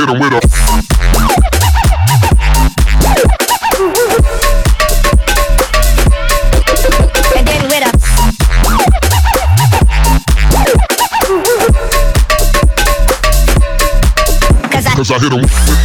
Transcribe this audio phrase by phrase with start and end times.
[0.00, 0.40] hit him with a.
[14.96, 15.79] Cause I hit him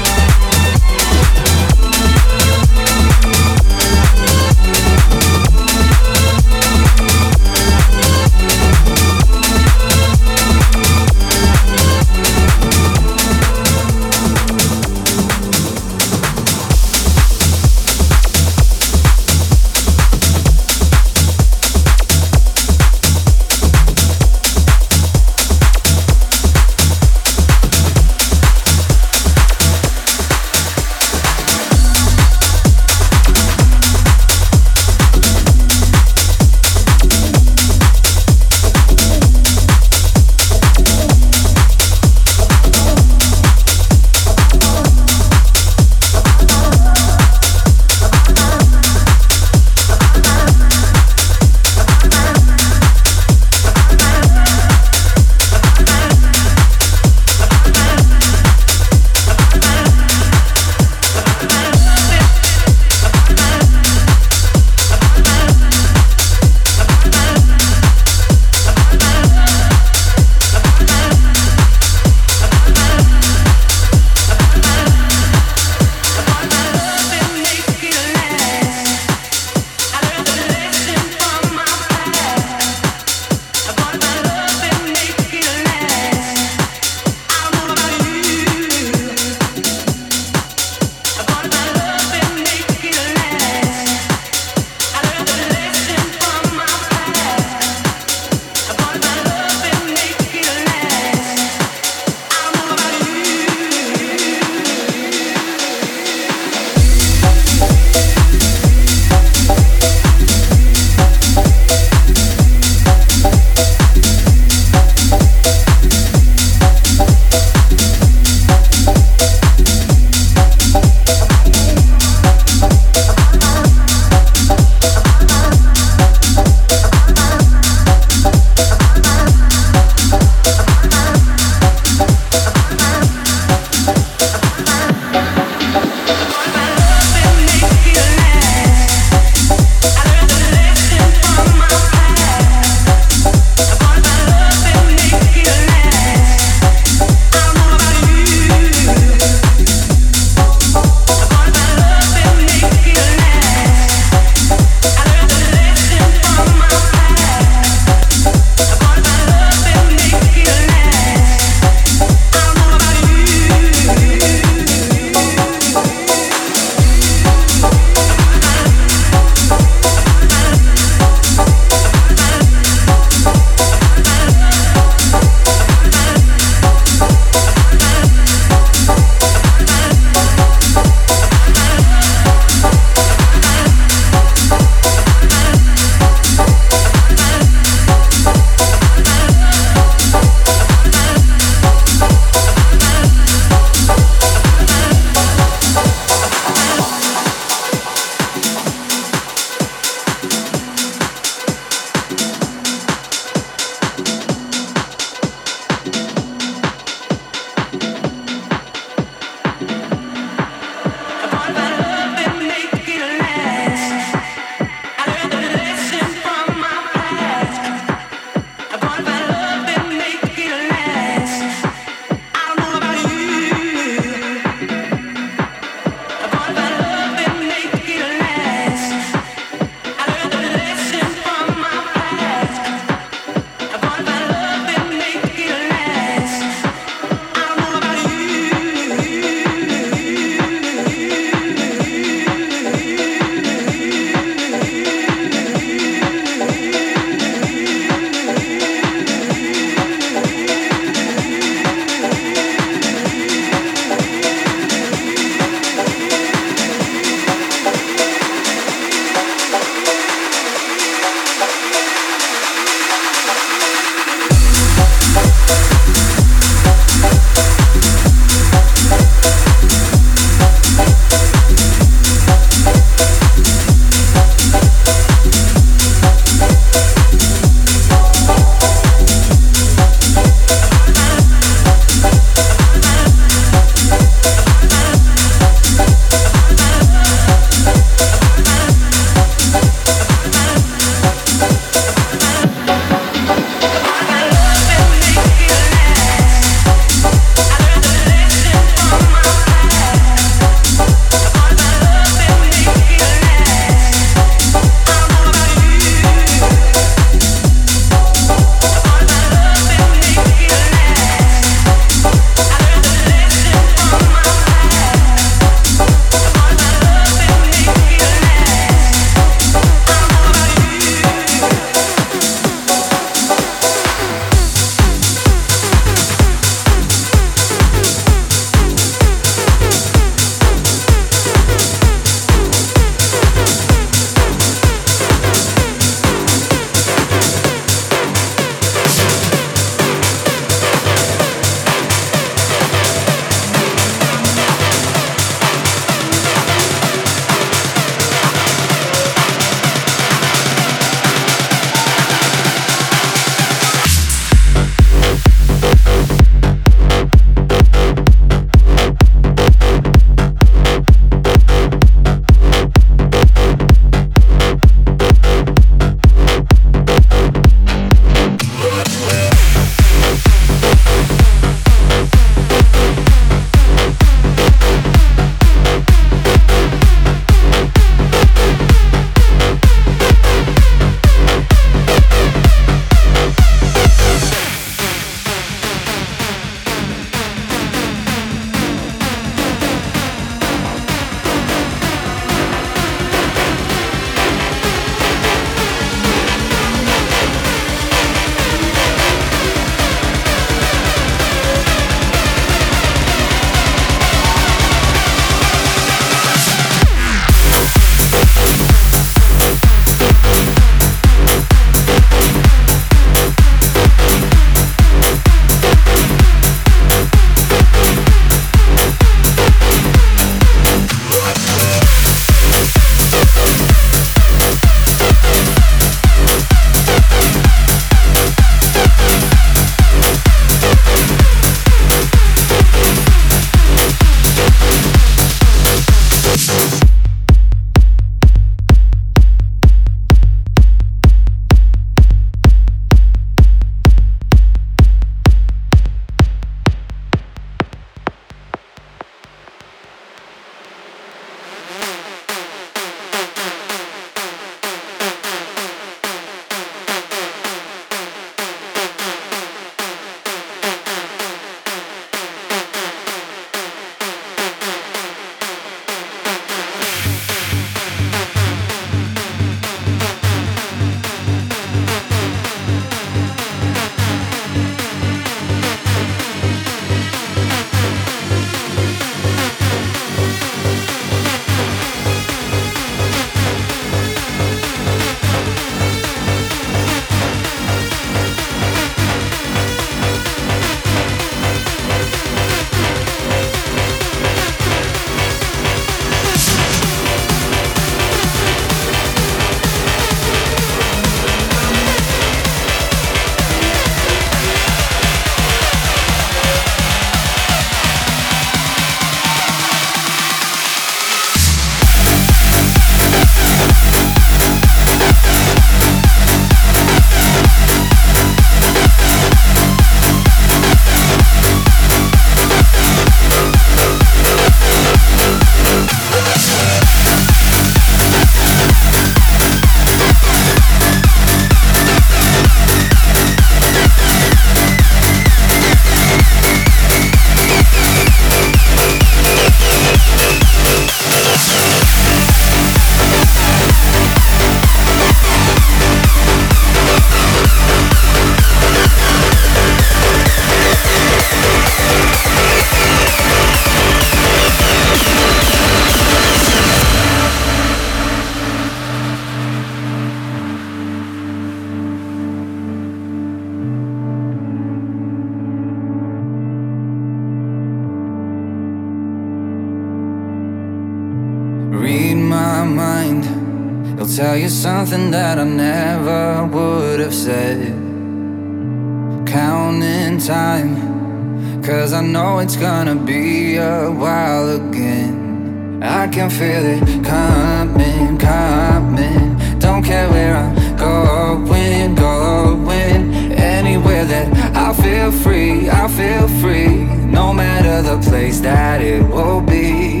[595.10, 600.00] feel free, I feel free, no matter the place that it will be.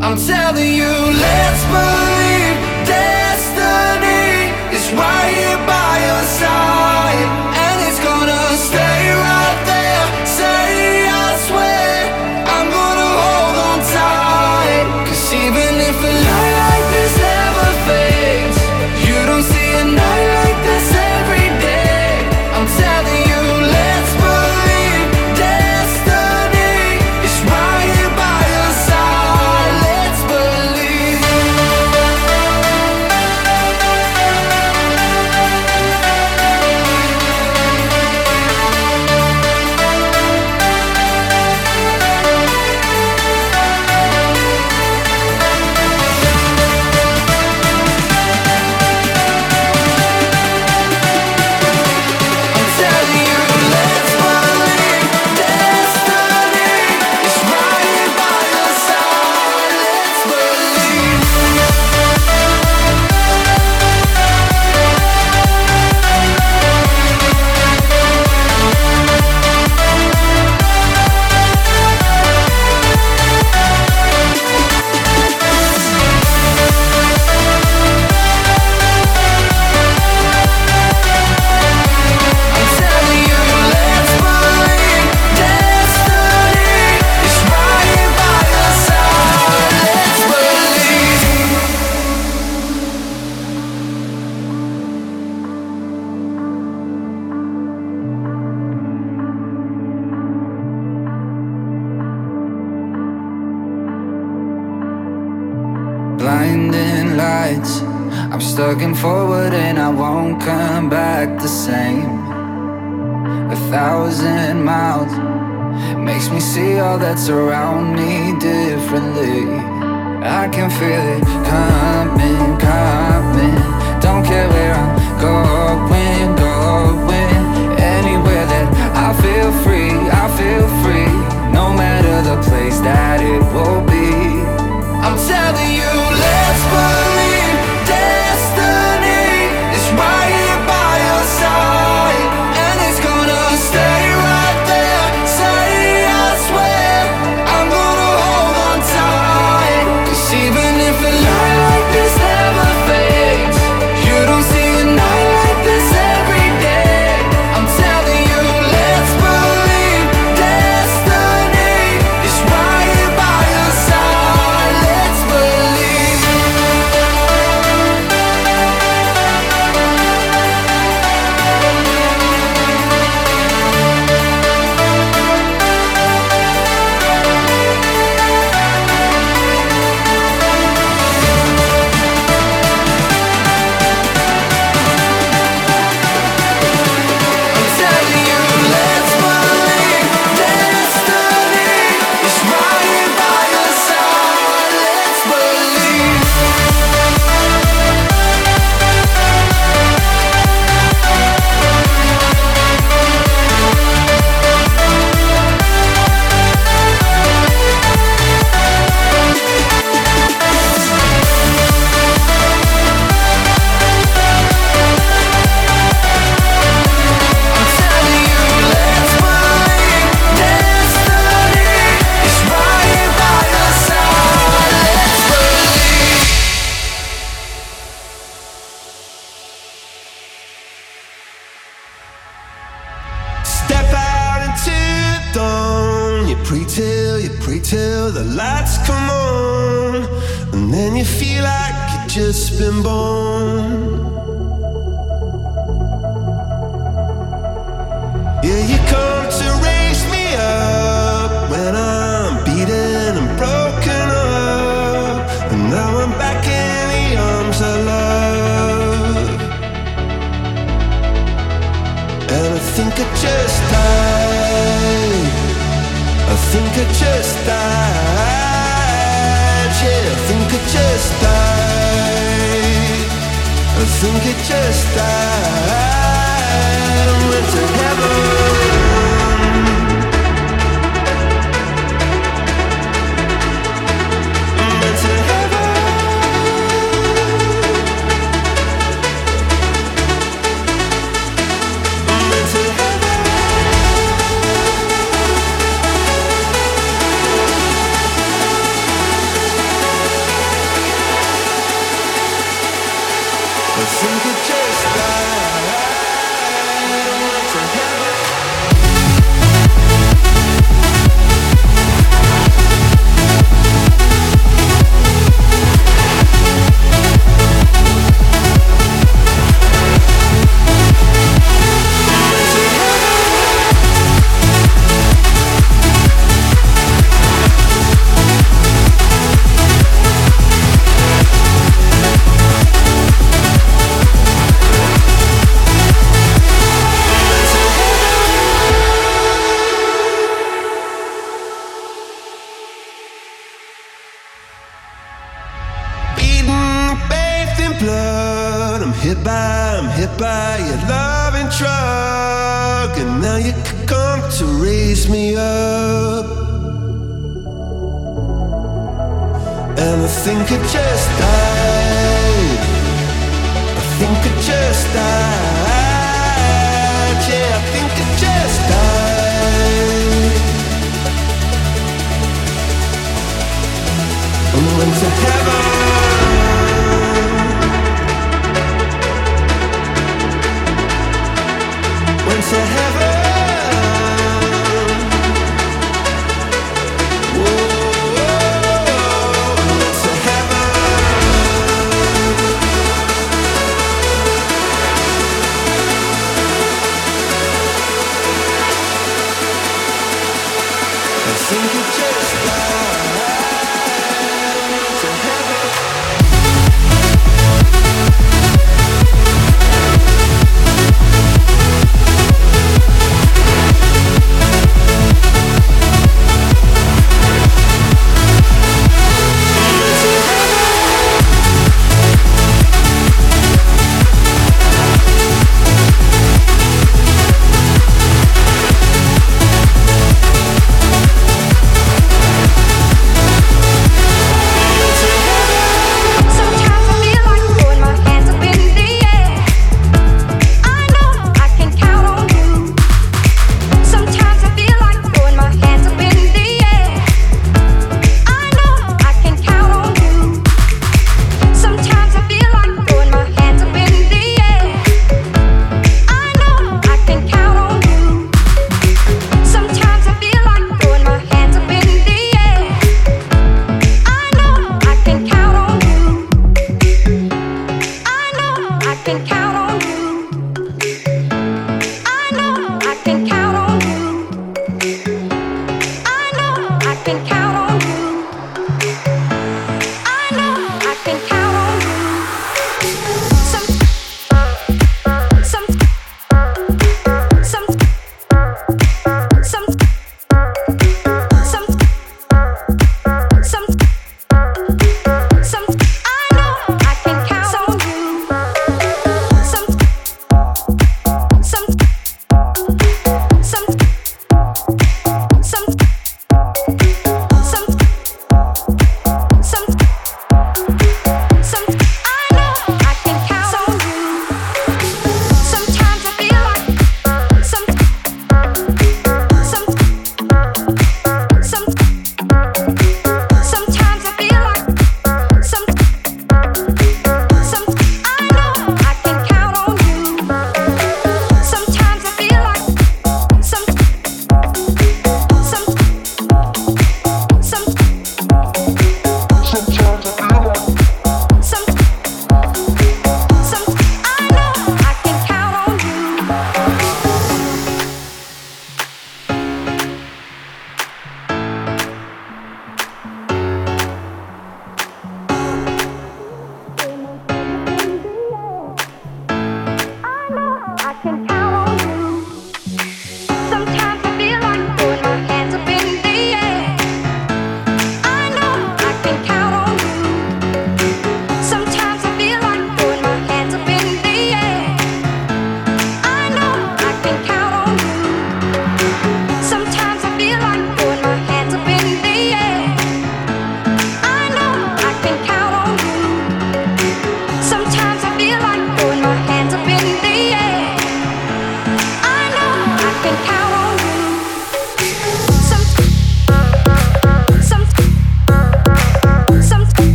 [0.00, 0.94] I'm telling you,
[1.24, 5.75] let's believe destiny is right here.